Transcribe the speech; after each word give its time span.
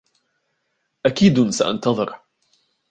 أكيد 1.05 1.49
سأنتظر. 1.49 2.19